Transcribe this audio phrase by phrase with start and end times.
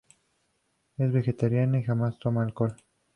[0.97, 2.75] Es vegetariana y jamás toma alcohol.